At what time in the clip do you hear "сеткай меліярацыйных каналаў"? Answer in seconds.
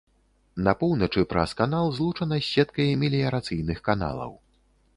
2.53-4.33